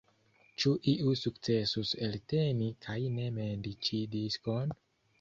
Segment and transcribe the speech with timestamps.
[0.63, 4.79] Ĉu iu sukcesus elteni kaj ne mendi ĉi diskon?